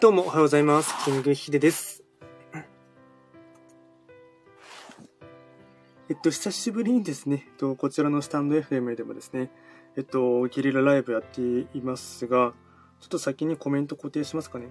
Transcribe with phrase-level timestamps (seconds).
[0.00, 0.94] どうもおはようございます。
[1.04, 2.04] キングヒデです。
[6.08, 9.50] えっと、久しぶりにですね、えっと、こちらのスタンド FM でもですね、
[9.96, 11.40] えっと、ゲリラライブやって
[11.76, 12.54] いますが、
[13.00, 14.68] ちょっと先にコメント固定しますかね。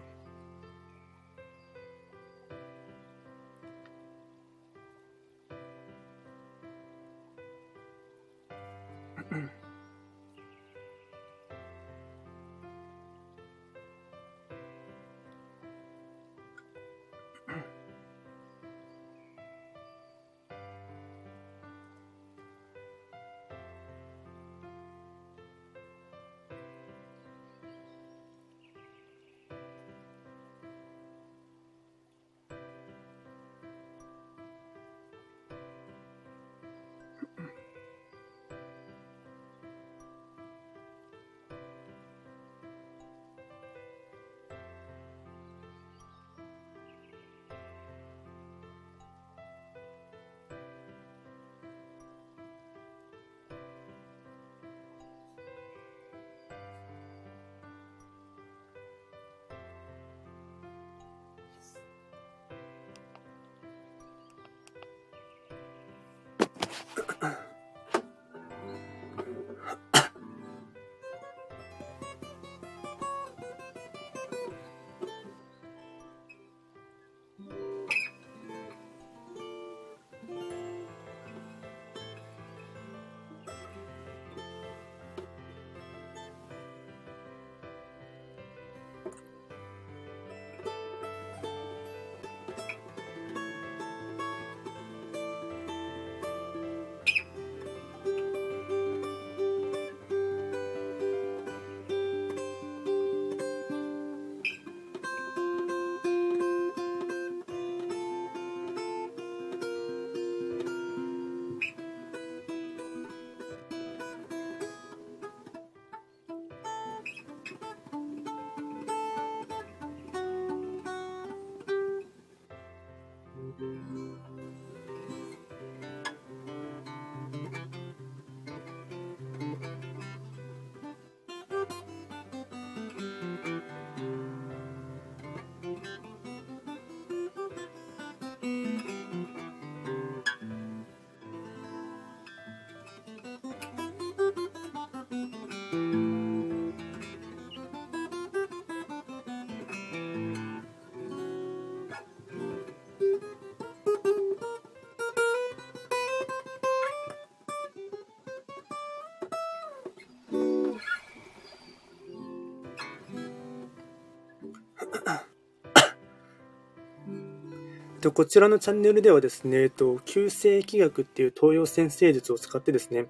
[168.08, 173.08] と、こちらのチャンネルではですね、えっと、旧世紀学っていう東洋先生術を使ってですね、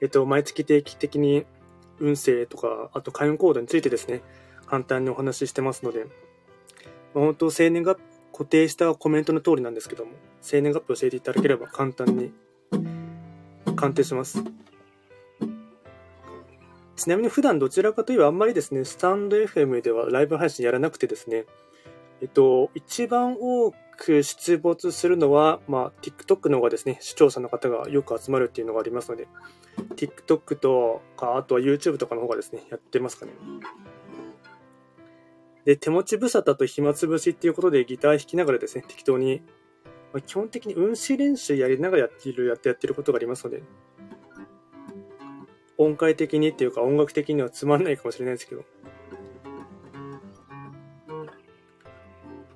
[0.00, 1.46] えっと、毎月定期的に
[1.98, 4.22] 運勢とか、あと開運行動についてですね、
[4.66, 6.04] 簡単にお話ししてますので、
[7.14, 7.98] まあ本当、生年月
[8.32, 10.12] 固定したコメントの通りなんですけども、
[10.42, 12.32] 生年月日教えていただければ簡単に
[13.76, 14.44] 鑑定します。
[16.96, 21.46] ちなみに普段どちらかといえばあんまりですね、スタンド FM ではライブ配信やらなくてですね、
[22.20, 29.28] えっと、一番多く出没するのは、まあ、TikTok の方がですね、視聴者の方がよく集まるっていうのがありますので、
[29.96, 33.32] TikTok とか、あとは YouTube とかの方がですね、やってますかね。
[35.64, 39.42] で、手持ち無沙汰と暇つぶしっていうことでギター弾きながらですね、適当に、
[40.12, 43.62] まあ、基本的に運指練習やりながらやっている、やってやってることがありますので、
[45.76, 48.64] 音階的にっていうか音楽的にはつまんないかもしれないですけど、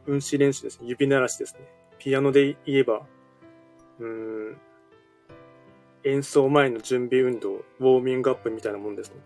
[0.06, 0.88] 運指練習ですね。
[0.88, 1.60] 指鳴らしですね。
[1.98, 3.06] ピアノで言えば、
[4.00, 4.56] うーん、
[6.04, 9.16] 演奏前の準備運動、ウォーミングアップみたいなもんですね。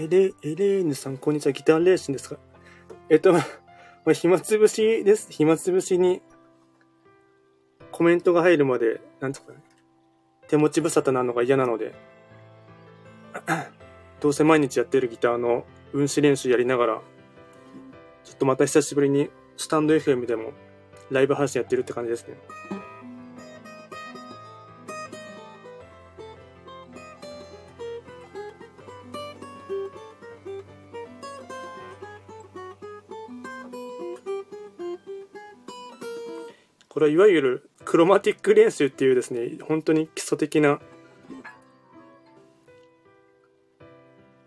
[0.00, 1.52] エレ、エレーヌさん、こんにちは。
[1.52, 2.38] ギターレーシンですか？
[3.10, 3.40] えっと、 ま
[4.06, 5.30] あ、暇つぶしです。
[5.30, 6.22] 暇つぶしに
[7.92, 9.58] コメントが入るまで、なんとかね、
[10.48, 11.94] 手持ち無沙汰なのが嫌なので、
[14.20, 17.02] どうせ毎日やってるギターの運指練習やりながら、
[18.24, 20.54] ちょっとまた久しぶりにスタンド FM でも
[21.10, 22.38] ライブ配信やってるって感じですね。
[37.00, 40.80] これはいわゆるクロマティック練習っていうですね、本当に基礎的な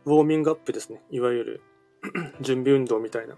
[0.06, 1.02] ウォーミングアップですね。
[1.10, 1.62] いわゆる
[2.42, 3.38] 準備運動みたいな。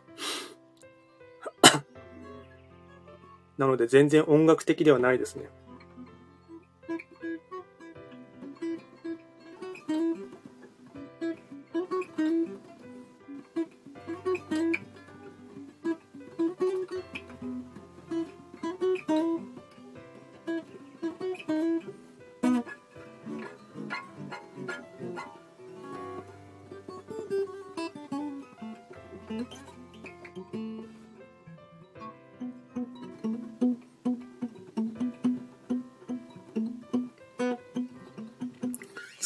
[3.58, 5.50] なので全然音楽的ではないですね。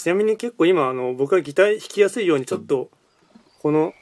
[0.01, 2.89] ちなみに結構今、あの、僕がギター弾きやすいようにちょっと、
[3.62, 3.94] この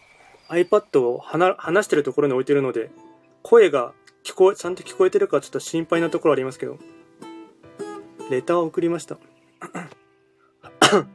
[0.49, 2.91] iPad を離離してるところに置いてるので、
[3.41, 6.77] 声が聞こえ、ちゃんと聞こえてるかちょっと心配なところありますけど、
[8.29, 9.17] レターを送りました。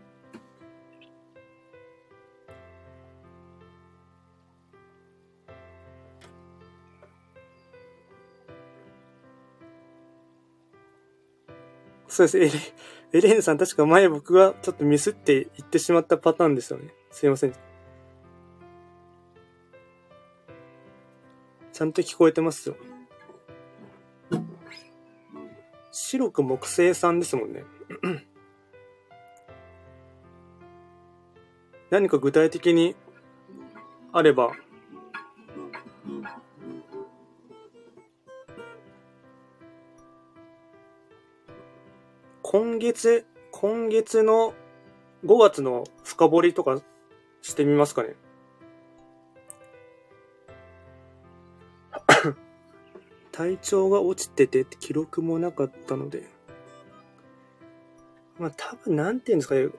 [12.08, 12.74] そうです。
[13.12, 16.95] エレーヌさん確か前僕がちょっとミスって言ってしまったパターンですよね。
[17.11, 17.54] すいません。
[21.73, 22.76] ちゃんと聞こえてますよ。
[25.90, 27.64] 白く木星さんですもんね。
[31.90, 32.97] 何か具体的に
[34.12, 34.52] あれば
[42.52, 44.52] 今月、今月の
[45.25, 46.82] 5月の深掘りとか
[47.40, 48.14] してみますかね。
[53.32, 56.28] 体調が落ちてて記録もなかったので。
[58.38, 59.71] まあ多分なんて言うんですかね。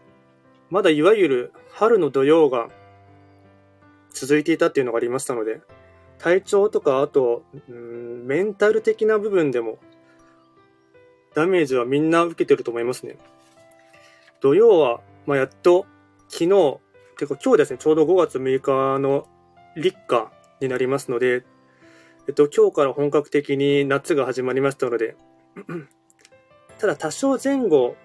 [0.72, 2.70] まだいわゆる春の土曜が
[4.10, 5.62] 続いていたっていうのがありましたので、
[6.18, 9.77] 体調とかあと、うん、メンタル的な部分でも
[11.34, 13.18] ダメージはみんな受けてると思いますね。
[14.42, 15.86] 土曜は、まあ、やっと
[16.28, 16.80] 昨日、
[17.18, 19.28] てか今日ですね、ちょうど5月6日の
[19.75, 20.28] 立夏
[20.62, 21.46] になりますので、
[22.28, 25.16] えっと、今日から本格的に夏が始まりましたので、
[26.80, 27.96] ただ多少前後、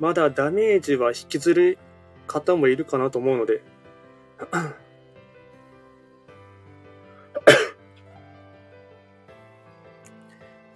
[0.00, 1.78] まだダメージは引きずる
[2.26, 3.62] 方もいるかなと思うので、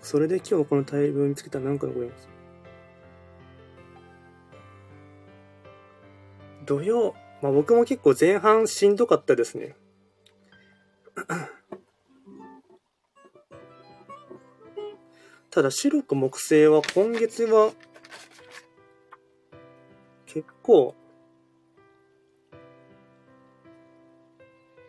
[0.06, 2.28] それで今日このタイムを見つけたら何か残ります。
[6.64, 9.74] 土曜、まあ僕も結構前半しんどかったですね。
[15.50, 17.72] ただ白く木星は今月は
[20.24, 20.94] 結構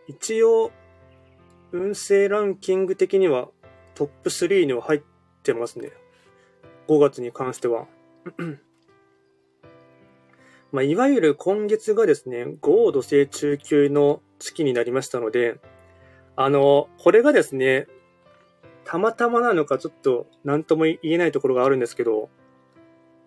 [0.08, 0.72] 一応
[1.72, 3.50] 運勢ランキング的には
[3.98, 5.02] トップ3には入っ
[5.42, 5.92] てますね。
[6.88, 7.88] 5月に関しては。
[10.72, 15.60] まあ、いわゆる今月がですね、豪土星中級の月になりましたので、
[16.36, 17.88] あの、これがですね、
[18.84, 22.30] たまたまなのかちょっと何とも言えないところがあるんですけど、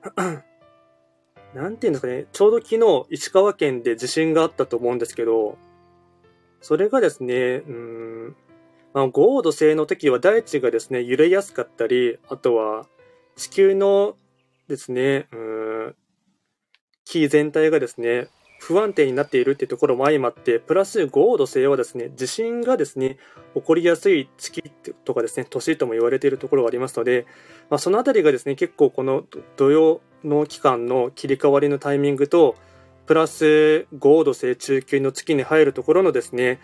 [1.52, 5.58] なんていうんですかね、ちょうど昨日石川県で地震があったと思うんですけど、
[6.60, 8.36] それがですね、うん、
[8.92, 12.86] あの豪土星の時は大地がですね、揺れやすかったり、あとは
[13.36, 14.16] 地球の
[14.68, 15.94] ですね、うん、
[17.04, 18.28] 木全体がですね、
[18.60, 23.16] 不安定になっているっていうところも相まって、プラス豪土星はですね、地震がですね、
[23.54, 24.62] 起こりやすい月
[25.04, 27.26] とかですね、年とも言われているところがありますので、
[27.70, 29.24] まあ、そのあたりがですね、結構この
[29.56, 32.54] 土曜の期間の切り替わりのタイミングと、
[33.06, 36.60] プラス豪土星中級の月に入るところのですね、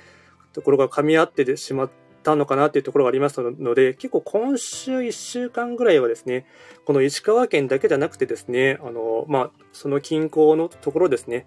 [0.53, 6.45] ところが噛み合ってしまって、たのかなっていうところがありますので、結構今週1週間ぐらいはですね、
[6.85, 11.47] この石川県だけじゃなくてですね、あの、まあ、その近郊のところですね、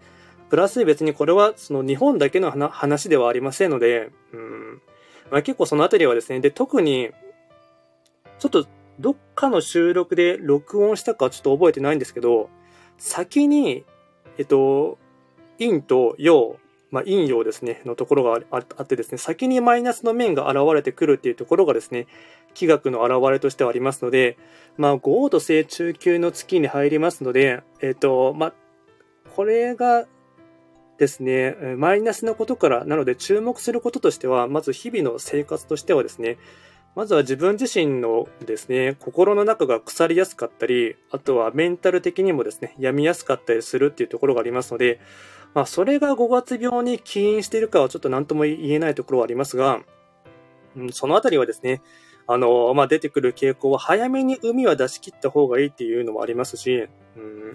[0.49, 4.81] プラス別にこれはその日本だけの話ではありませんので、うん。
[5.29, 7.11] まあ、結構そのあたりはですね、で、特に、
[8.39, 8.65] ちょっと
[8.99, 12.49] どっかの収録で録音したかちょっと覚えてないんですけど、
[12.97, 13.83] 先に、
[14.37, 14.97] えっと、
[15.59, 16.55] 陰と陽、
[16.91, 22.07] まあ、陰陽ですね、のところがあってですね、先にマイナスの面が現れてくるっていうところがですね、
[22.53, 24.37] 気学の現れとしてはありますので、
[24.77, 28.53] まあ、5度星中級の月に入りますので、えっと、まあ、
[29.35, 30.05] これが
[30.97, 36.37] ですね、マイナスのことから、なので注目することとしては、まず日々の生活としてはですね、
[36.95, 44.99] まずは自分自身のですね、心の中が腐りやすかったり、あとはメンタル的にもですね、病みやすかったりするっていうところがありますので、
[45.53, 49.79] まあ、それが5月病に起因しているかはちょっと何とも言えないところはありますが、
[50.75, 51.81] うん、そのあたりはですね、
[52.27, 56.87] あの、まあ、出てくる傾向は早めに海は出し切った方がいいっていうのもありますし、
[57.17, 57.53] うん、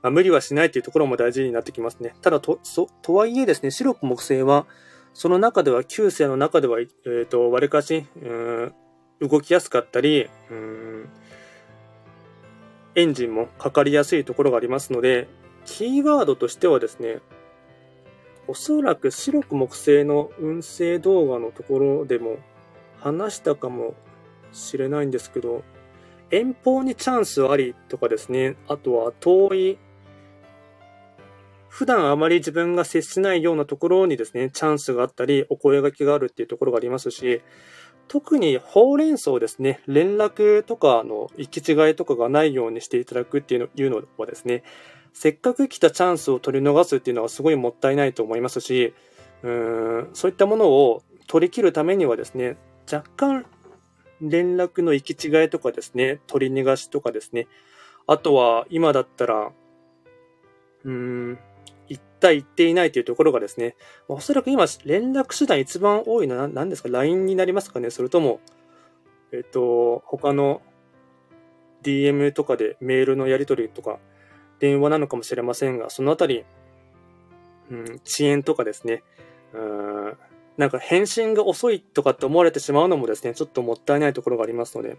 [0.00, 2.14] まあ、無理はしないっていうところも大事になってきますね。
[2.22, 4.66] ただと、そとはいえですね、白く木星は、
[5.12, 8.74] その中では、旧星の中では、えっ、ー、と、割かし、うん
[9.20, 11.08] 動きやすかったり、うん
[12.94, 15.28] エンジンもかかりやすいところがありますので、
[15.64, 17.20] キーワードとしてはですね、
[18.48, 22.38] おそらく白く木星の運勢動画のところでも
[22.98, 23.94] 話したかも
[24.52, 25.62] しれないんですけど、
[26.30, 29.78] 遠方にチャンスありとかですね、あとは遠い
[31.68, 37.40] 普段あまり自分が接しないようなところにですね、チャンスがあったり、お声掛けがあるっていうところがありますし、
[38.08, 44.64] 特にほうれん草ですね、連絡とかの行き違いとかがないようにしていただくっていうのはですね、
[45.12, 48.94] せっかく来たチャンスを取り逃すっていうのはすごいもったいないと思いますし、
[49.42, 52.56] うーんそういったものを取り切るためにはですね、
[52.90, 53.46] 若干
[54.20, 57.46] 連絡の行き違いとかですね、取り逃がしとかですね、
[58.06, 59.52] あとは今だったら、
[60.84, 61.38] うーん、
[62.22, 63.74] 対言っていないというところがですね、
[64.08, 68.40] おそらく今、連絡手段一番多いのは何ですか ?LINE になりますかねそれとも、
[69.32, 70.62] えっと、他の
[71.82, 73.98] DM とかでメールのやり取りとか、
[74.62, 76.44] 電話なのかもしれませんが、そのあたり、
[77.68, 79.02] うん、遅延とかですね、
[79.52, 80.16] うん
[80.56, 84.98] なんか返信が遅いとかって思われてしまうのもですね、ちょっともったいないところがありますので、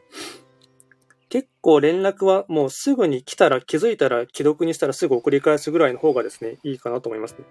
[1.29, 7.45] 結構連絡はもうすぐに来たら気づいたら既読にしたらすぐ送り返すぐらいの方がですね、いいかなと思いますね。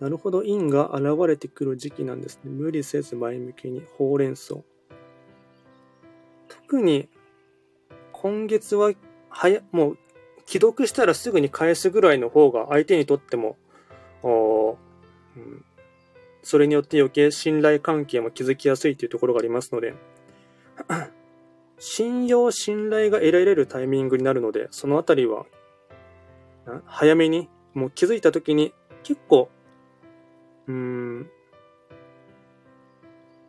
[0.00, 2.50] なるほど、陰が現れてくる時期なんですね。
[2.50, 4.56] 無理せず前向きに、ほうれん草。
[6.48, 7.08] 特に、
[8.12, 8.92] 今月は、
[9.30, 9.98] はや、もう、
[10.46, 13.56] 既読したらすぐに返すぐらいの方が相手にとっても、
[14.22, 14.78] う
[15.40, 15.64] ん、
[16.42, 19.94] それによって余計信頼関係も築きやすいというところがありますので、
[21.78, 25.46] 信用、信頼が得られるタイミングになるので、そのあたりは、
[26.86, 28.72] 早めに、もう気づいたときに、
[29.02, 29.50] 結構、
[30.66, 31.30] うーん、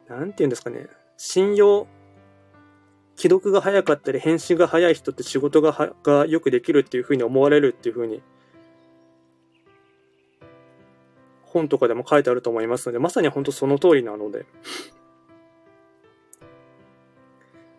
[0.08, 0.88] なんて言うんですかね、
[1.18, 1.88] 信用、
[3.16, 8.22] 既読が早かったり、返信が早い人って仕事がはがよくできるっていうふうに思われるっていうふうに、
[11.44, 14.46] 本とかでも書いてあると思いますので、まさに本当その通りなので、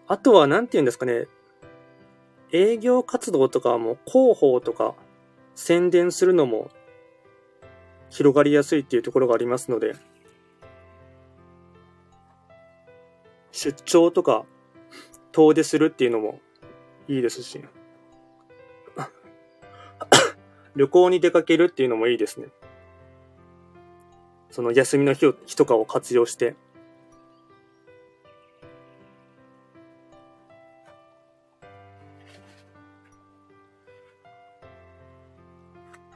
[0.08, 1.26] あとは、なんて言うんですかね、
[2.52, 4.94] 営業活動とかも広報とか
[5.54, 6.70] 宣伝するのも
[8.08, 9.94] 広がりやすいっていうところがありますので、
[13.52, 14.46] 出張とか
[15.36, 16.40] 遠出するっていうのも
[17.08, 17.60] いいですし、
[20.74, 22.48] 旅行に出かけるっていうのもいいですね。
[24.50, 26.56] その休みの日を日とかを活用して。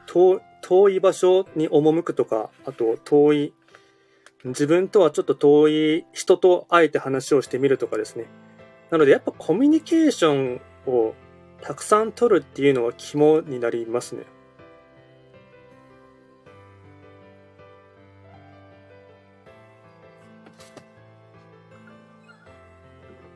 [0.06, 3.52] 遠遠い場所に赴くとか、あと遠い、
[4.44, 8.24] 自分とはちょっと遠い人とあえて話をしてみるとかですね。
[8.90, 11.14] なのでやっぱコミュニケーションを
[11.62, 14.24] たくさん取るっていうのは肝になりますね。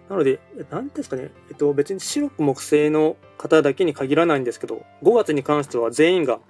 [0.08, 0.38] なので、
[0.70, 6.40] 何ですかね、えっと、別に白く木星の方だけに限らないんですけど、5月に関しては全員が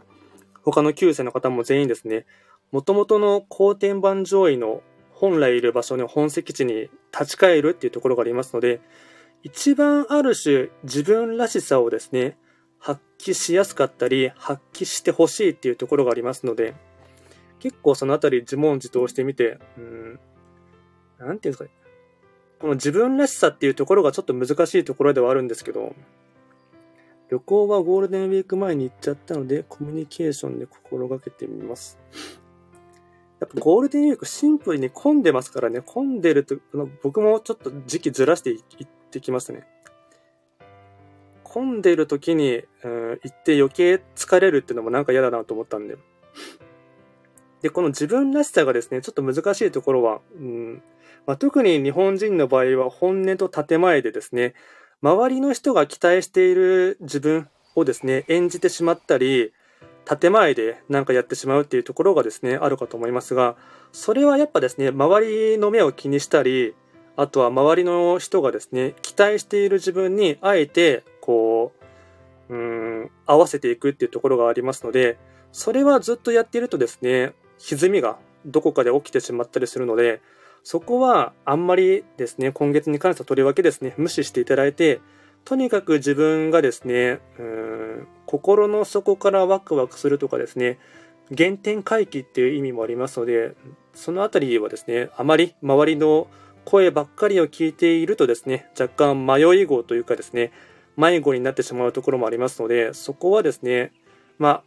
[0.63, 2.27] 他の9世の方も全員ですね、
[2.73, 4.83] もともとの後天板上位の
[5.15, 8.81] 本来いる場所の本籍地に立ち返るっていうところがありますので、
[9.43, 12.37] 一番ある種自分らしさをですね、
[12.79, 16.75] 発揮しやすかったり、発揮してほしいっていうところがありますので、
[17.61, 20.21] 結構そのあたり自問自答してみて、うん、
[21.19, 21.71] なんていうんですかね。
[22.59, 25.95] この自分らしさっていうところがちょっと難しいところではあるんですけど、
[27.31, 31.99] 旅行はゴールデンウィーク前に行っちゃったので、コミュニケーションで心がけてみます。
[33.45, 36.57] やっぱゴールデンウィークシンプルに混んでますからね、混んでると、
[37.03, 39.67] 僕もちょっと時期ずらして行ってきますね。
[41.43, 45.97] 混んでる時に、うん、行って余計疲れるっていうのもなんか嫌だなと思ったんで。
[47.63, 50.83] で、この自分らしさがですね、ちょっと難しいところは、うん
[51.27, 54.55] まあ、特に日本人の場合は本音と建前でですね、
[55.01, 59.53] 周りの人が期待している自分をですね、演じてしまったり、
[60.05, 63.57] 建前で何かやってしまうっていうところがですね、あるかと思いますが、
[63.93, 66.75] それはやっぱですね、周りの目を気にしたり、
[67.17, 71.73] あとは周りの人がですね、期待している自分にあえて、こ
[72.51, 75.17] う、うん、合わせていくっていうところがありますので、
[75.53, 80.21] それはずっとやっているとですね、歪みがどこかで起きてしまったりするので、
[80.65, 85.01] そこはあんまりですね、今月に関してはとりわけですね、無視していただいて、
[85.45, 87.21] とにかく自分がですね、
[88.27, 90.79] 心の底からワクワクするとかですね、
[91.37, 93.55] 原点回帰っていう意味もありますので、
[93.95, 96.29] そのあたりはですね、あまり周りの
[96.65, 100.53] 声ばっかりを聞いているとですね、若干迷い子というかですね、
[100.97, 103.93] 迷子になってしまうところもありますので、そこはですね、
[104.39, 104.63] まあ、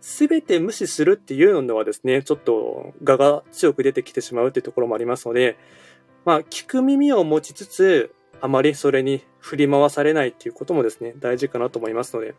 [0.00, 5.56] すべて無視するっていうのはですね、ちょっと我が強く出てきてしまうっていうところもありますので、
[6.24, 12.34] まあ、聞く耳を持ちつつ、あまりそれに振り回されないっていうこともですね、大事かなと思いますので、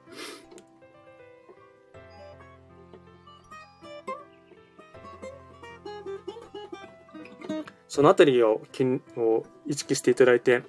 [7.88, 8.62] そのあたりを
[9.16, 10.64] を意識していただいて、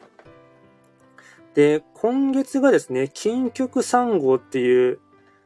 [1.54, 5.00] で、今月がですね、金曲3号っていう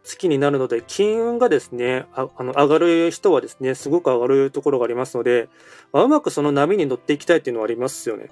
[0.05, 5.49] 月になるので、金運がですね、ああの上がる人はですね、すごく上がるところがありますので、
[5.93, 8.31] まあ、うまくその波に乗っていきたいっていうのはありますよね。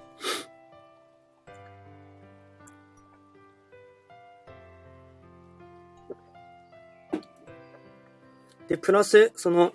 [8.70, 9.72] で、プラス、その、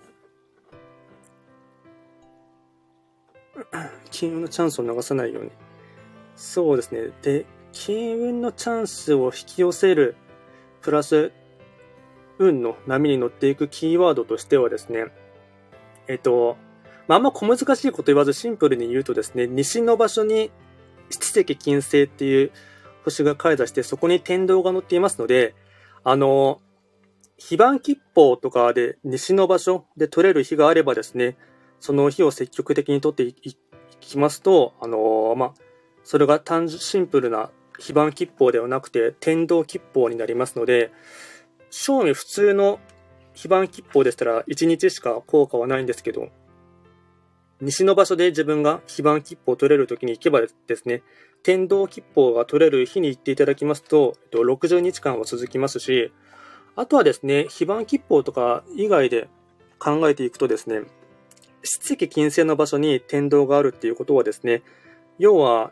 [4.09, 5.51] 金運のチャンスを逃さないように。
[6.37, 7.11] そうですね。
[7.21, 10.15] で、金運のチャンスを引き寄せる、
[10.81, 11.33] プラス、
[12.39, 15.07] 運の波に乗っていくキーワードとしてはですね、
[16.07, 16.55] えっと、
[17.09, 20.51] まあ、あんま小難しいこと言わずシンプルに言うとですね、西の場所に
[21.09, 22.51] 七石金星っていう
[23.03, 25.53] 星が開座して、そこに天道が乗っていますので、
[26.05, 26.61] あの、
[27.37, 31.37] 非番吉報とかで西の場所で取れる日があればですね、
[31.79, 33.57] その日を積極的に取ってい
[33.99, 35.53] きますと、あのまあ、
[36.03, 40.91] それが単純シンプルな非番吉報ではなくて天道吉報になりますので、
[41.69, 42.79] 正味普通の
[43.33, 46.29] 非番吉報でしたら1日しか効果はないんですけど、
[47.61, 51.03] 西の場所で自分が非番吉報を取れる時に行けばですね、
[51.43, 56.11] 天道吉報が取れる日に行っていただきますと、60日間は続きますし、
[56.75, 59.29] あとはですね、非番吉報とか以外で
[59.79, 60.81] 考えていくとですね、
[61.63, 64.61] 七石金星の場所に天道があるっていうことはですね、
[65.17, 65.71] 要は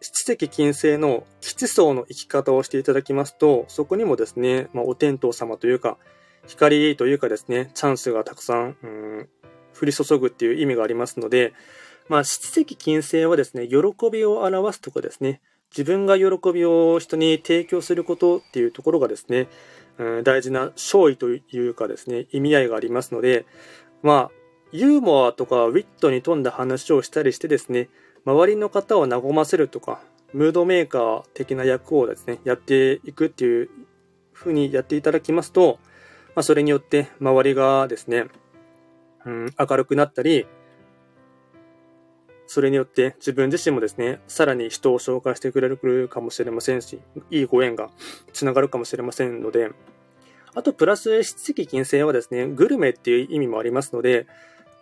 [0.00, 5.96] 七石金星の吉層の生き方をしていただきますと、そこにもですね、まあ、お天道様というか、
[6.46, 9.28] 光というかですね、チャンスがたくさん、うん、
[9.78, 11.54] 降り注ぐっていう意味がありますので、
[12.08, 13.76] まあ、七石金星はですね、喜
[14.12, 19.48] びを表すとかですね、自分が喜びを人に提供することっていうところがですね、
[19.98, 23.46] うん、大事な勝利というかですね、意味合いがありますので、
[24.02, 24.30] まあ、
[24.72, 27.88] ユーモアとかウィットに富んだ話をしたりしてですね、
[28.24, 30.00] 周りの方を和ませるとか、
[30.32, 33.70] ムードメーカー的な役をですね、やっていくっていう
[34.32, 35.78] 風にやっていただきますと、
[36.34, 38.26] まあ、それによって周りがですね、
[39.24, 40.46] うん、明るくなったり、
[42.46, 47.90] それによって自分自身もですね、さらに人を紹介してくれるかもしれませんし、いいご縁が
[48.32, 49.70] つながるかもしれませんので、
[50.54, 54.26] あとプラス七石金星はですね、グルメっていう意味もありますので、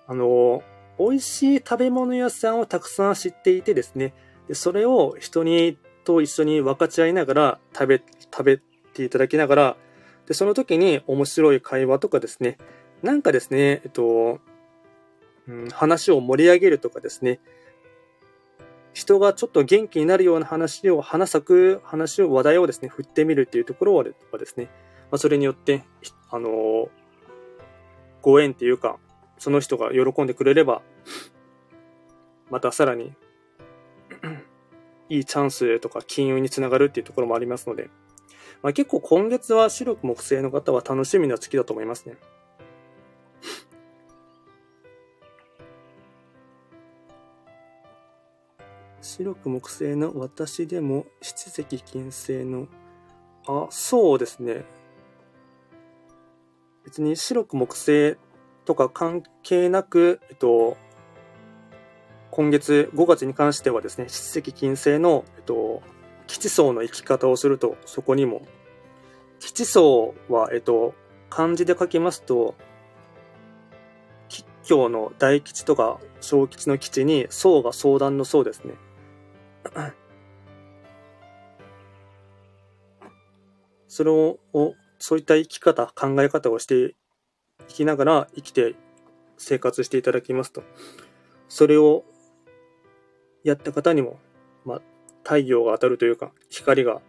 [0.06, 0.62] あの、
[0.98, 4.14] 美味しい食べ物屋さんをたくさん知っていてですね、
[4.52, 8.58] それを人にと一緒に分かち合いながら食べ、食べ
[8.92, 9.76] ていただきながら、
[10.26, 12.58] で、その時に面白い会話とかですね、
[13.02, 14.40] なんかですね、えっと、
[15.48, 17.40] うん、話を盛り上げるとかですね、
[18.94, 24.14] 人がちょっと元気になるような話を、花咲く話を、話題をですね、振ってみるっていうところはで
[24.46, 24.70] すね、
[25.10, 25.82] まあ、それによって、
[26.30, 26.88] あの
[28.22, 28.98] ご縁っていうか、
[29.38, 30.82] その人が喜んでくれれば、
[32.50, 33.12] またさらに、
[35.10, 37.90] いいチャンスとか金融につながるっていうところもありますので、
[38.62, 42.16] まあ、結構今月は白く木星の方は楽しみな月だと思いますね。
[49.16, 52.66] 白く木星の私でも七石金星の
[53.46, 54.64] あ、そうですね。
[56.84, 58.16] 別に白く木星
[58.64, 60.76] とか関係なく、えっと、
[62.32, 65.82] 今月5月に関してはですね、七石金星の、えっと、
[66.26, 68.42] 基地層の生き方をすると、そこにも、
[69.38, 70.92] 基地層は、えっと、
[71.30, 72.56] 漢字で書きますと、
[74.28, 78.74] 吉祥の大吉とか小吉の吉に、層が相談の層ですね。
[83.88, 84.38] それを、
[84.98, 86.96] そういった生き方、考え方をして
[87.68, 88.74] いきながら生きて
[89.36, 90.62] 生活していただきますと。
[91.48, 92.04] それを
[93.44, 94.18] やった方にも、
[94.64, 94.82] まあ、
[95.22, 97.00] 太陽が当たるというか、光が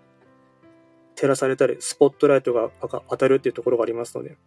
[1.15, 4.38] 照らされたり、スポットライトが当たるっていうところがありますので、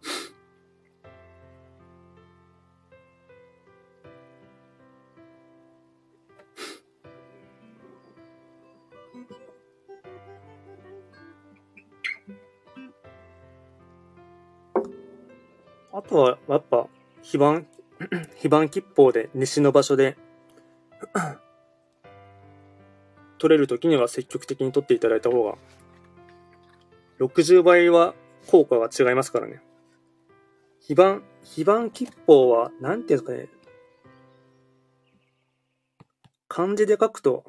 [16.09, 16.87] とは、やっぱ、
[17.21, 17.67] 非番、
[18.35, 20.17] 非番吉報で西の場所で
[23.37, 25.57] 取れるときには積極的に取っていただいた方が、
[27.19, 28.15] 60倍は
[28.47, 29.61] 効果が違いますからね。
[30.79, 33.49] 非番、非番吉報は、なんていうんですかね。
[36.47, 37.43] 漢字で書くと、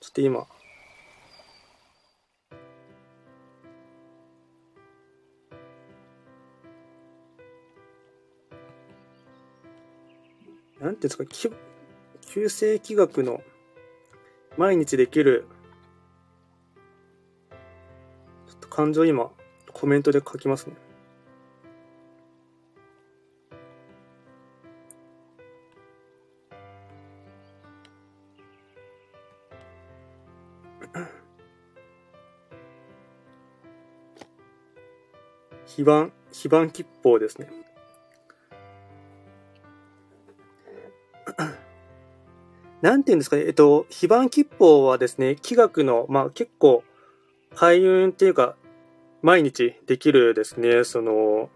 [0.00, 0.46] ちょっと今、
[10.80, 11.52] なんていうんですか、
[12.22, 13.42] 旧世紀学の
[14.56, 15.44] 毎日できる、
[18.48, 19.30] ちょっと感情今、
[19.72, 20.74] コメントで書きますね。
[35.66, 37.50] 非番、非番吉報ですね。
[42.82, 46.82] なんていうんですかね、えっと、非番吉報はですね、気学の、まあ結構、
[47.54, 48.56] 開運っていうか、
[49.22, 51.50] 毎日できるですね、その、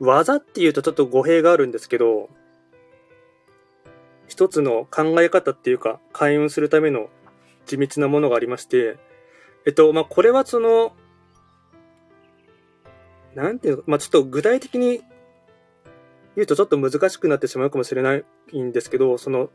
[0.00, 2.28] 技っていうとちょっと語弊があるんですけど、
[4.28, 7.08] 一つの考え方っていうか、開運するための
[7.66, 8.96] 地道なものがありまして、
[9.66, 10.94] えっと、まあ、これはその、
[13.34, 15.02] なんていうの、まあ、ちょっと具体的に
[16.36, 18.24] 言うとちょっと難しくなってしまうかもしれない
[18.62, 19.50] んですけど、その、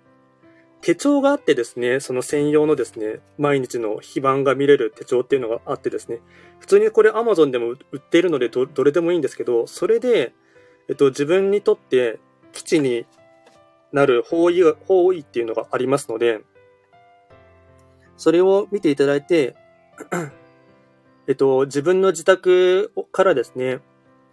[0.81, 6.19] 手帳があってですね、その専用のですね、毎日の非番が見れる手帳っていうのがあってですね、
[6.59, 10.33] 普通にこれ Amazon でも売っているのでどれでもいいんですけど、それで、
[10.87, 12.19] えっと、自分にとって
[12.53, 13.05] 基地に
[13.91, 16.41] なる方位方位っていうのがありますので、
[18.15, 19.55] それを見ていただいて、
[21.27, 23.79] えっと、自分の自宅からですね、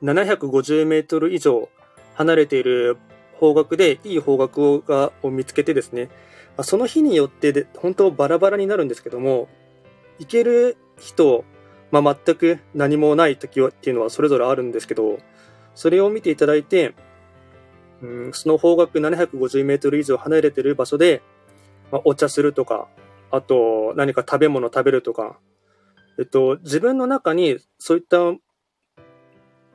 [0.03, 1.69] 750メートル以上
[2.15, 2.99] 離れている
[3.35, 6.09] 方角でいい方角がを見つけてですね、
[6.57, 9.49] ま、その日によってで、本当バラバラになるんですけども、
[10.19, 11.45] 行ける日と、
[11.91, 15.19] まあ、全く何もない時はっていうのはそれぞれあるんですけど、
[15.75, 16.95] それを見ていただいて、
[18.03, 21.23] うん、その方角750メートル以上離れてる場所で、
[21.91, 22.89] まあ、お茶するとか、
[23.31, 25.39] あと何か食べ物食べるとか、
[26.19, 28.19] えっと、自分の中にそういった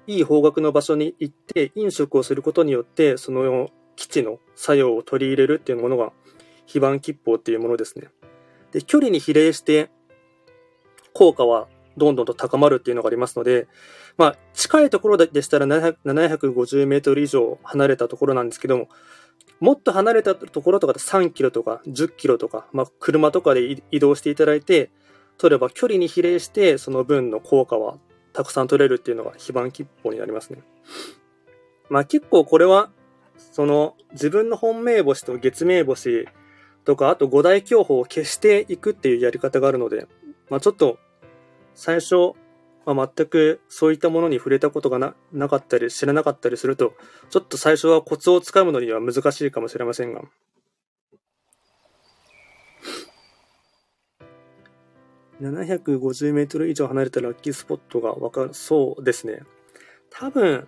[0.07, 6.11] いい方角の場所に行って飲食をすることによって、その基地の作用を取り入れるっていうものが
[6.71, 8.07] 非番吉報っていうものですね。
[8.71, 9.89] で、距離に比例して
[11.13, 13.67] 効果はどんどんと高まるっていうのがありますので、
[14.17, 18.87] まあ、近いところでしたら750メートル以上離れたところなんですけども、
[19.59, 24.89] もっと離れたところとかで3キロとか10キロとか、まあ、車とかで移動していただいて、
[25.37, 27.97] 取れば距離に比例してその分の効果は
[28.31, 30.61] たくさん取れるっていうのが非番吉報になりますね。
[31.89, 32.89] まあ結構これは、
[33.51, 36.27] その自分の本命星と月命星
[36.85, 40.07] とか、あと五大競歩を消していくっていうやり方があるので、
[40.49, 40.97] まあちょっと
[41.75, 42.33] 最初、
[42.85, 46.93] まあ、全くそういったものに触れたことがななかったり知らなかったりすると、
[47.29, 50.21] ちょっと最初はコツをつかむのには難しいかもしれませんが。
[55.41, 59.41] 750メートル以上離れたラッキースポットがわかる、そうですね。
[60.11, 60.67] 多分、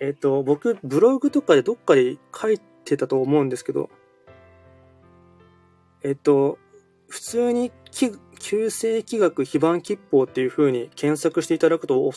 [0.00, 3.88] えっ、ー、と、僕、ブログとかでどっかで書いてたと思うんですけど、
[6.02, 6.58] えっ、と、
[7.08, 7.72] 普通に
[8.38, 12.12] 旧世紀学非番吉報っていう風に検索していただくとお、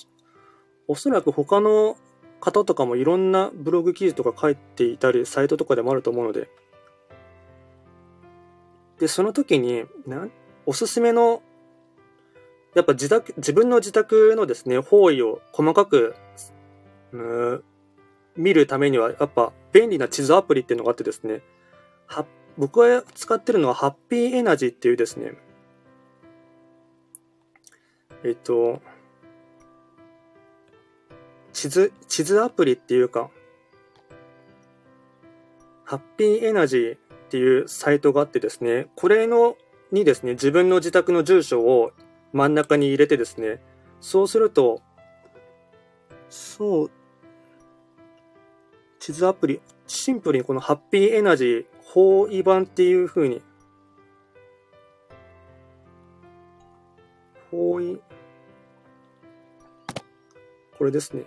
[0.88, 1.96] おそらく他の
[2.40, 6.50] 方とかもいろんなブログ記事とか書いていたり、サイトとかでもあると思うので、
[9.00, 10.32] で、その時に、なん
[10.66, 11.42] おすすめの
[12.74, 16.16] やっぱ自宅、自分の自宅のですね、方位を細かく、
[17.12, 17.64] うん、
[18.38, 21.42] 見るためには、やっぱ便利な地図アプリっていうのがあってですね、
[22.08, 22.26] は
[22.58, 25.34] 僕が使ってるのはハッピーエナジーっていうですね、
[28.24, 28.82] えっと、
[31.54, 33.30] 地図、地図アプリっていうか、
[35.86, 39.58] ハッピーエナジーっていうサイトがあってですね、これの、
[39.92, 41.92] にですね、自分の自宅の住所を
[42.32, 43.62] 真ん中に入れてですね、
[44.00, 44.82] そうすると、
[46.30, 46.92] そう、
[49.00, 53.42] 地図アプリ、シンプルにこのハッピーエナジー方位版っていう風に、
[57.52, 58.00] 方位、
[60.78, 61.24] これですね。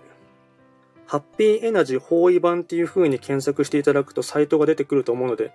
[1.07, 5.53] ハッピーエナジー方位版っていう風に検索していただくとサイトが出てくると思うので、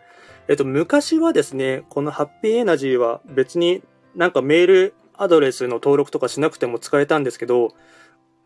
[0.48, 3.82] えっと、昔はですね、このハッピーエナジーは別に
[4.16, 7.74] なんかメールアドレスの登録とかしなくても使えたんですけど、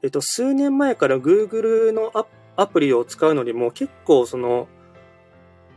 [0.01, 2.13] えっと、数年前から Google の
[2.55, 4.69] アプリを使うのにも結構その、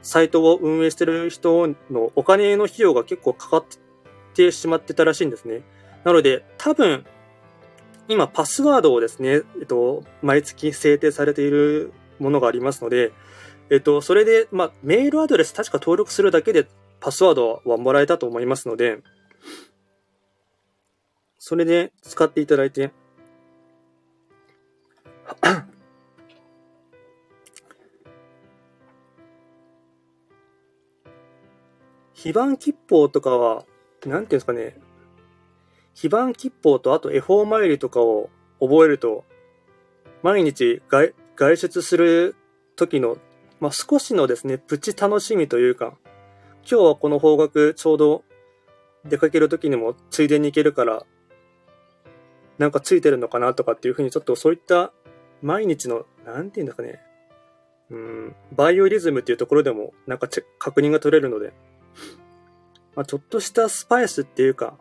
[0.07, 3.65] サイトを運営してる人のお金の費用が結構かかっ
[4.35, 5.63] てしまってたらしいんですね。
[6.05, 7.05] なので、多分、
[8.07, 13.11] 今パスワードをですね、えっと、毎月制定されているものがありますので、
[13.69, 16.69] えっと、それで、まあ、メールアドレス確か登録するだけで
[17.01, 19.01] パスワードはもらえたと思いますので、
[21.41, 22.93] それで使っていただいて、
[32.27, 33.65] 非番切符とかは、
[34.05, 34.77] なんていうんですかね、
[35.95, 39.25] 非番切符とあと恵方参りとかを覚えると、
[40.25, 42.35] 毎日外外出する
[42.75, 43.17] 時の、
[43.61, 45.97] まあ、少しのですね、プチ楽しみというか、
[46.69, 48.25] 今日はこの方角ちょうど
[49.05, 51.07] 出かける時にもついでに行けるから、
[52.59, 54.93] なんかついてるのかなとかっていうふうにちょっとそういった
[55.43, 57.01] 毎日の、なんていうんですかね、
[57.89, 61.53] うん、バイオリズムっていうところでもなんか確認が取れるので、
[62.97, 64.79] まあ、ちょっとしたスパイスっていうか、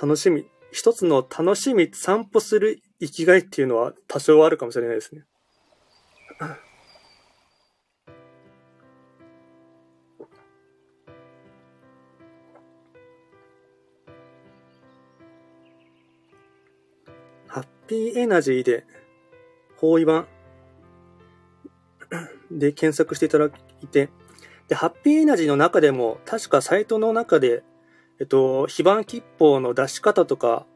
[0.00, 5.24] 楽しみ、一つの楽しみ、散歩する生きがいっていうのは多少あるかもしれないですね。
[17.48, 18.86] ハッピーエナジーで、
[19.76, 20.28] 方位版
[22.52, 23.50] で検索していただ
[23.82, 24.08] いて、
[24.68, 27.64] で、ハッピーエナジーの中でも、確かサイトの中で
[28.20, 30.66] えっと、非番切符の出し方とか、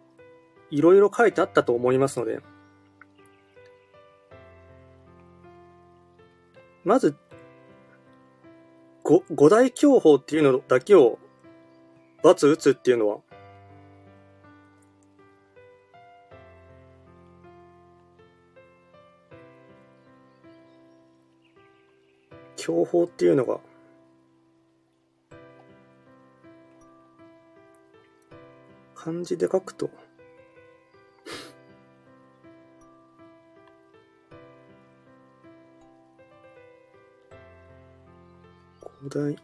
[0.71, 2.41] いろいろ書いてあったと思いますので、
[6.85, 7.17] まず、
[9.03, 11.19] 五大教法っていうのだけを、
[12.23, 13.19] 罰打つっていうのは、
[22.65, 23.61] 教法っていうのが、
[28.95, 29.91] 漢字で書くと、
[39.03, 39.37] 五大、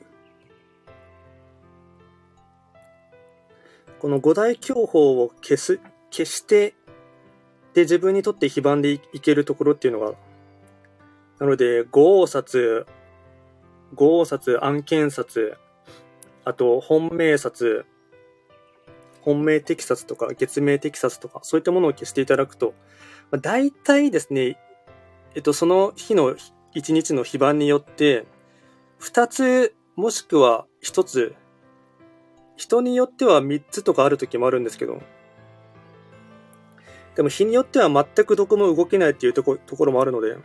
[3.99, 5.79] この五大教法を消す、
[6.11, 6.75] 消して、
[7.75, 10.15] で、自分にとって非番でいけるところっていうのが、
[11.39, 12.87] なので、五王札、
[13.95, 15.57] 五王札、案件札、
[16.45, 17.85] あと、本命札、
[19.21, 22.75] 本命適札とか月命適札とか、そういったものを消していただくと、
[23.31, 24.59] まあ、大体ですね、
[25.35, 26.37] えっと、その日の
[26.75, 28.27] 一日の非番によって、
[28.99, 31.35] 二つ、もしくは一つ、
[32.57, 35.01] 人によっては三つとかある時もあるんですけど、
[37.17, 40.37] でも日によっては全くどこも動けないっていうとこところもあるので、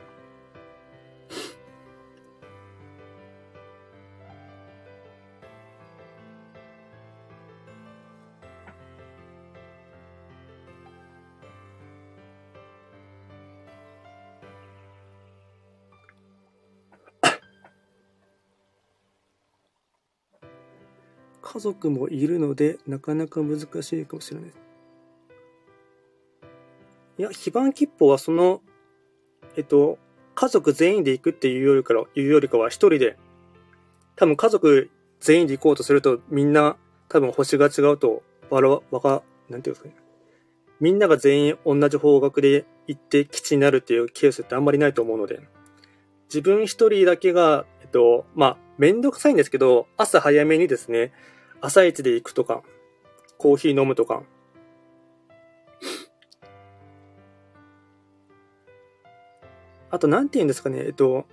[21.56, 24.50] 家族もいるので、なかなか難しいかもしれない。
[27.18, 28.62] いや、非番切符はその、
[29.56, 29.98] えっと、
[30.34, 33.18] 家族全員で行くっていうよりかいうよりかは一人で、
[34.18, 34.91] 多分家族
[35.22, 36.76] 全員で行こうとするとみんな
[37.08, 39.96] 多分星が違うと、わら、わか、なんていうんですかね。
[40.82, 45.39] みんなが全員同じ方角で行って基地になるっていうケースってあんまりないと思うので、
[46.28, 51.13] 自分一人だけが、えっと、まあ、めんどくさいんですけど、朝早めにですね、
[51.62, 52.63] 朝一で行くとか、
[53.38, 54.24] コーヒー飲むとか。
[59.91, 61.26] あと、なんて言うんですかね、えっと、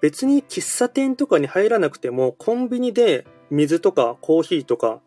[0.00, 5.00] 別に喫茶店とかに入らなくても、コンビニで水とかコーヒーとか、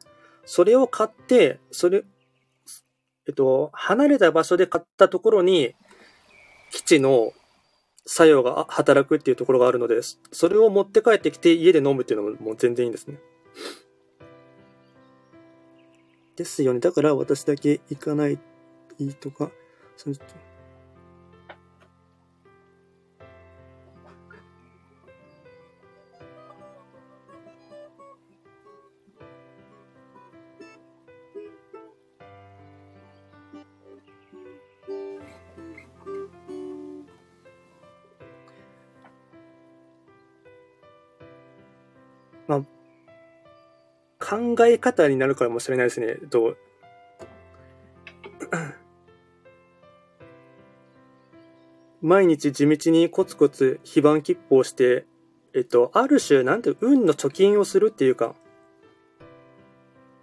[0.46, 2.04] それを買って、それ、
[3.28, 5.76] えっと、離れた場所で買ったところに、
[6.72, 7.34] 基地の
[8.06, 13.20] 作用が働くっていうところがあるので、それを持って帰ってきて家で飲むっていうのももう全然いいんですね。
[16.41, 16.80] ですよね。
[16.80, 18.39] だから私だけ行かない
[19.19, 19.51] とか、
[19.95, 20.15] その
[44.56, 46.16] 考え方になるかもしれないですね。
[46.30, 46.56] と
[52.02, 55.06] 毎日地道にコツコツ非番切符をして、
[55.54, 58.36] えっと、ある種、なんて、運の貯金をするっていうか、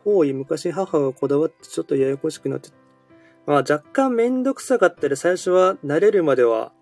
[0.04, 2.70] 方位、昔母がこだわってちょっとややこしくなって、
[3.46, 6.72] まあ若干めんどくさかったり、最初は慣れるまでは、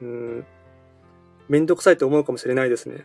[0.00, 0.46] うん、
[1.48, 3.04] めんどくさいと思うかもしれないですね。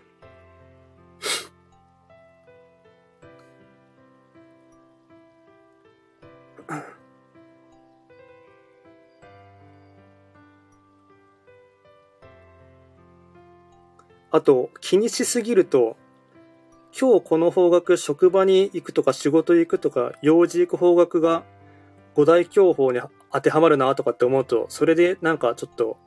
[14.33, 15.95] あと、気にしすぎると、
[16.99, 21.43] 今日この方角職場に行くとか仕事行くとか用事行く方角が
[22.15, 22.99] 五大教法に
[23.31, 25.97] 当てはまるなとかって思うと、それでなんかちょっと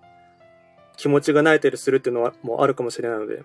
[0.96, 3.44] 気持ちが泣いたりするっていうのはもうあるかもしれないので。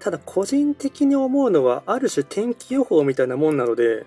[0.00, 4.04] ただ個人的に思うのはある種天気予報みたいなもんなので、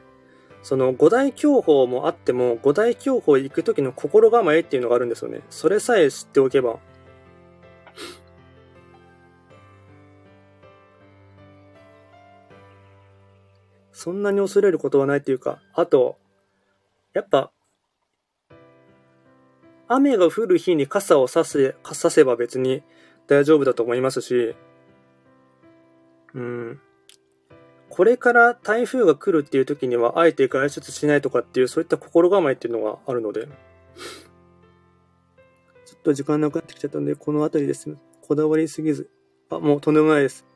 [0.64, 5.41] その五大教法もあっても、五大教法行く時の心構えっていうのがあるんですよね。
[5.49, 6.80] それさえ知っておけば。
[13.91, 16.18] そんなに恐れることはないっていうか、あと、
[17.14, 17.51] やっぱ、
[19.88, 22.82] 雨が降る日に傘を差せ、差せば別に
[23.28, 24.55] 大丈夫だと思いますし、
[26.34, 26.82] うん。
[28.02, 37.95] これから台風が来るっていう時には、あえて外出しないとかっていう、そういった心構えっていうのがあるので、ちょっと時間なくなってきちゃったんで、この辺りです。
[38.24, 39.08] こだわりすぎず。
[39.52, 40.47] あ、もうとんでもないです。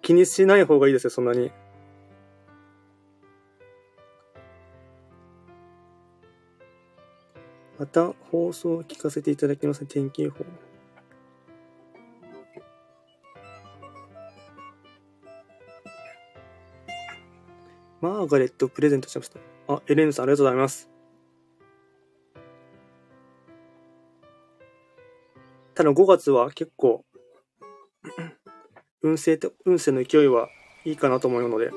[0.00, 1.50] 気にしない方がいいですよ、そんなに。
[7.80, 10.44] また放送を聞かせていただきます、天気予報。
[18.06, 19.40] マーガレットプレゼントしました。
[19.66, 20.88] あ、エレンさんありがとうございます。
[25.74, 27.04] ただ5月は結構、
[29.02, 30.48] 運勢と、運勢の勢いは
[30.84, 31.72] いいかなと思うので、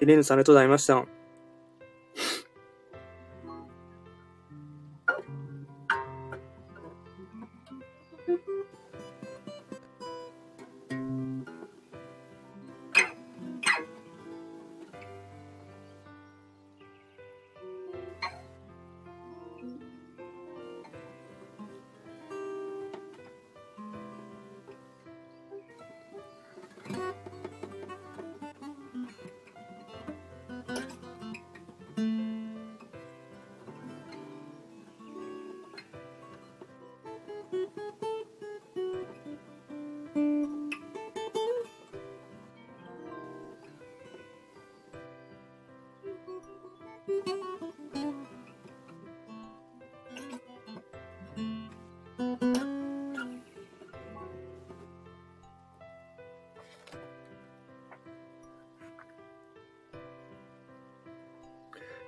[0.00, 1.17] エレンさんありがとうございました。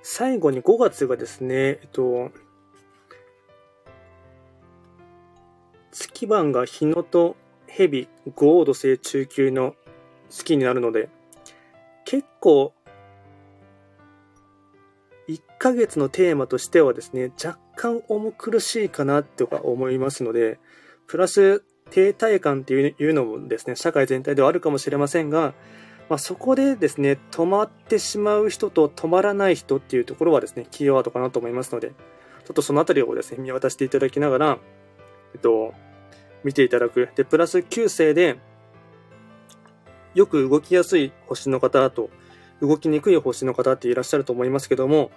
[0.03, 2.31] 最後に5月がですね、えっと、
[5.91, 7.35] 月番が日野と
[7.67, 9.75] 蛇、五黄土星中級の
[10.29, 11.09] 月になるので、
[12.05, 12.73] 結構、
[15.61, 20.59] ヶ月のテーマとしてはですね、若干重苦しいかなとか思いますので、
[21.05, 21.59] プラス
[21.91, 25.53] 停滞感っていうのもですね、社会全体ではあるかもしれませんが、
[26.09, 31.95] まあ、そこでですね、止まってしまう人と止まらない人っていうところはですね、キーワードかなと思いますので、ちょ
[32.53, 34.57] っとそのあたりをですね、見渡していただきながら、
[35.35, 35.75] えっと、
[36.43, 37.09] 見ていただく。
[37.15, 38.39] で、プラス9星で、
[40.15, 42.09] よく動きやすい星の方と、
[42.63, 45.11] 動きにくい星の方っていらっしゃると思いますけども、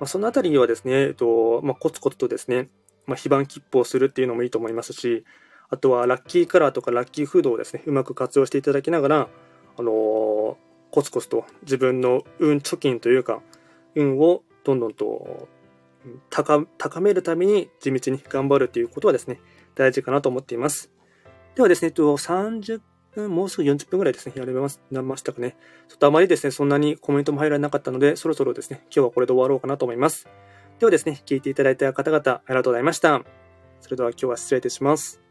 [0.00, 2.68] まあ、そのあたりにはですね、えっと、まあ、コツコツとですね、
[3.06, 5.24] まあ、非番切符をするっていうのもいいと思いますし、
[5.68, 9.28] あとはラッキーカラーとかラッキーフードをですね、うまく活用していただきながら、
[9.76, 10.56] あのー、
[10.90, 13.42] コツコツと自分の運貯金というか、
[13.94, 15.48] 運をどんどんと
[16.30, 19.40] 高高めるために地道に頑張るということはですね、
[19.74, 20.90] 大事かなと思っています。
[21.54, 22.80] ではですね、30
[23.14, 25.56] 分、もうすぐ40分ぐらいですね、やれば、なりましたかね。
[25.88, 30.28] ちょっとあまりですね、そんなにコメントも入らなかったので、そろそろですね、今日はこれで終わろうかなと思います。
[30.78, 33.22] ではですね、聞いていただいた方々、ありがとうございました。
[33.80, 35.29] それでは今日は失礼いたします。